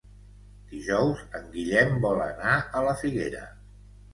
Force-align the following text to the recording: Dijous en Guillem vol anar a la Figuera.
Dijous 0.69 1.21
en 1.41 1.45
Guillem 1.57 1.93
vol 2.07 2.25
anar 2.25 2.57
a 2.81 2.85
la 2.89 2.99
Figuera. 3.03 3.45